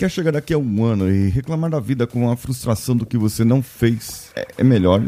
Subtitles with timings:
[0.00, 3.18] Quer chegar daqui a um ano e reclamar da vida com a frustração do que
[3.18, 4.30] você não fez?
[4.34, 4.98] É, é melhor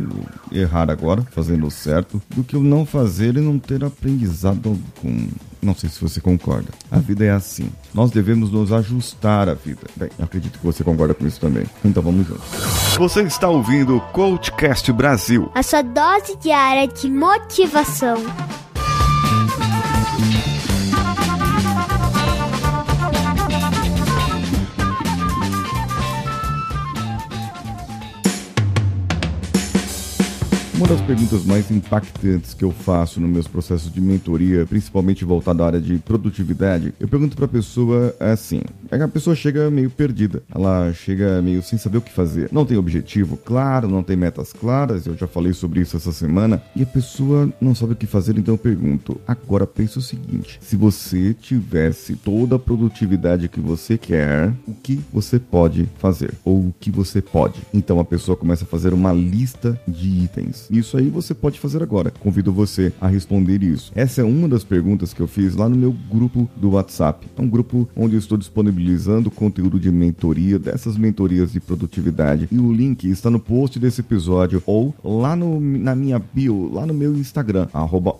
[0.52, 5.28] errar agora, fazendo o certo, do que o não fazer e não ter aprendizado com
[5.62, 6.68] não sei se você concorda.
[6.90, 7.70] A vida é assim.
[7.94, 9.80] Nós devemos nos ajustar à vida.
[9.96, 11.64] Bem, acredito que você concorda com isso também.
[11.82, 12.44] Então vamos juntos.
[12.98, 15.50] Você está ouvindo o Coachcast Brasil.
[15.54, 18.16] A sua dose diária de motivação.
[30.82, 35.62] Uma das perguntas mais impactantes que eu faço nos meus processos de mentoria, principalmente voltado
[35.62, 39.88] à área de produtividade, eu pergunto para a pessoa assim: é a pessoa chega meio
[39.88, 44.16] perdida, ela chega meio sem saber o que fazer, não tem objetivo claro, não tem
[44.16, 47.96] metas claras, eu já falei sobre isso essa semana, e a pessoa não sabe o
[47.96, 53.48] que fazer, então eu pergunto: agora pensa o seguinte, se você tivesse toda a produtividade
[53.48, 56.34] que você quer, o que você pode fazer?
[56.44, 57.60] Ou o que você pode?
[57.72, 60.71] Então a pessoa começa a fazer uma lista de itens.
[60.72, 62.10] Isso aí você pode fazer agora.
[62.10, 63.92] Convido você a responder isso.
[63.94, 67.26] Essa é uma das perguntas que eu fiz lá no meu grupo do WhatsApp.
[67.36, 72.48] É um grupo onde eu estou disponibilizando conteúdo de mentoria, dessas mentorias de produtividade.
[72.50, 76.86] E o link está no post desse episódio ou lá no, na minha bio, lá
[76.86, 78.14] no meu Instagram, arroba.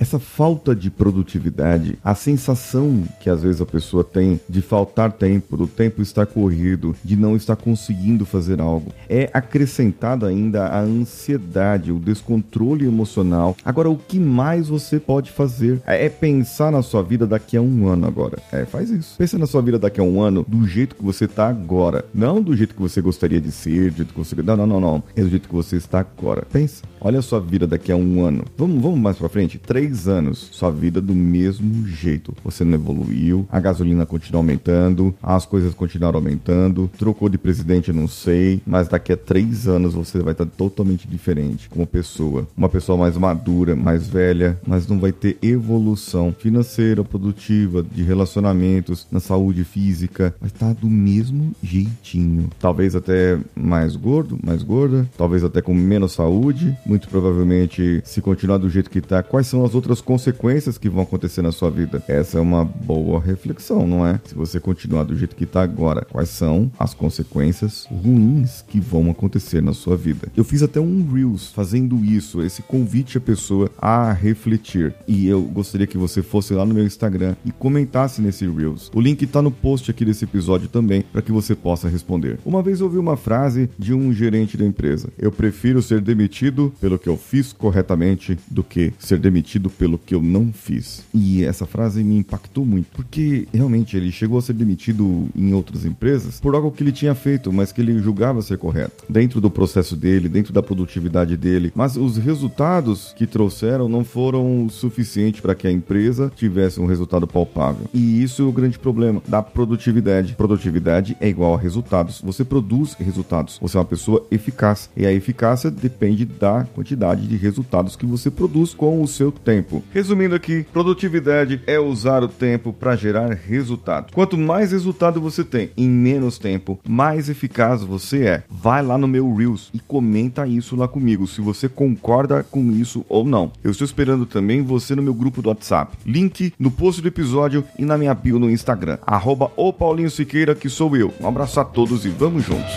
[0.00, 5.56] Essa falta de produtividade, a sensação que às vezes a pessoa tem de faltar tempo,
[5.56, 11.27] do tempo estar corrido, de não estar conseguindo fazer algo, é acrescentada ainda a ansiedade
[11.28, 13.56] ansiedade, o descontrole emocional.
[13.64, 17.88] Agora, o que mais você pode fazer é pensar na sua vida daqui a um
[17.88, 18.38] ano agora.
[18.50, 19.16] É, faz isso.
[19.18, 22.04] Pensa na sua vida daqui a um ano do jeito que você tá agora.
[22.14, 24.34] Não do jeito que você gostaria de ser, do jeito que você.
[24.42, 25.02] Não, não, não, não.
[25.14, 26.46] É do jeito que você está agora.
[26.50, 26.82] Pensa.
[27.00, 28.44] Olha a sua vida daqui a um ano.
[28.56, 29.58] Vamos, vamos mais pra frente?
[29.58, 30.48] Três anos.
[30.52, 32.34] Sua vida do mesmo jeito.
[32.44, 38.08] Você não evoluiu, a gasolina continua aumentando, as coisas continuaram aumentando, trocou de presidente, não
[38.08, 42.46] sei, mas daqui a três anos você vai estar totalmente diferente como pessoa.
[42.56, 49.06] Uma pessoa mais madura, mais velha, mas não vai ter evolução financeira, produtiva, de relacionamentos,
[49.10, 50.34] na saúde física.
[50.40, 52.50] Vai estar do mesmo jeitinho.
[52.58, 56.76] Talvez até mais gordo, mais gorda, talvez até com menos saúde.
[56.86, 61.02] Muito provavelmente, se continuar do jeito que está, quais são as outras consequências que vão
[61.02, 62.02] acontecer na sua vida?
[62.08, 64.20] Essa é uma boa reflexão, não é?
[64.24, 69.10] Se você continuar do jeito que está agora, quais são as consequências ruins que vão
[69.10, 70.28] acontecer na sua vida?
[70.36, 74.92] Eu fiz até um um Reels fazendo isso, esse convite à pessoa a refletir.
[75.06, 78.90] E eu gostaria que você fosse lá no meu Instagram e comentasse nesse Reels.
[78.94, 82.38] O link está no post aqui desse episódio também para que você possa responder.
[82.44, 86.98] Uma vez ouvi uma frase de um gerente da empresa: Eu prefiro ser demitido pelo
[86.98, 91.04] que eu fiz corretamente do que ser demitido pelo que eu não fiz.
[91.14, 95.84] E essa frase me impactou muito, porque realmente ele chegou a ser demitido em outras
[95.84, 99.04] empresas por algo que ele tinha feito, mas que ele julgava ser correto.
[99.08, 104.04] Dentro do processo dele, dentro da produtividade produtividade dele, mas os resultados que trouxeram não
[104.04, 107.86] foram suficientes para que a empresa tivesse um resultado palpável.
[107.92, 110.34] E isso é o grande problema da produtividade.
[110.34, 112.22] Produtividade é igual a resultados.
[112.22, 113.58] Você produz resultados.
[113.60, 114.88] Você é uma pessoa eficaz.
[114.96, 119.82] E a eficácia depende da quantidade de resultados que você produz com o seu tempo.
[119.92, 124.12] Resumindo aqui, produtividade é usar o tempo para gerar resultado.
[124.12, 128.42] Quanto mais resultado você tem em menos tempo, mais eficaz você é.
[128.48, 133.04] Vai lá no meu Reels e comenta isso lá comigo, se você concorda com isso
[133.08, 133.52] ou não.
[133.62, 135.96] Eu estou esperando também você no meu grupo do WhatsApp.
[136.06, 138.98] Link no post do episódio e na minha bio no Instagram.
[139.06, 141.12] Arroba o Paulinho Siqueira, que sou eu.
[141.20, 142.72] Um abraço a todos e vamos juntos.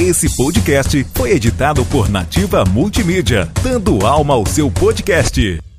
[0.00, 5.69] Esse podcast foi editado por Nativa Multimídia, dando alma ao seu podcast.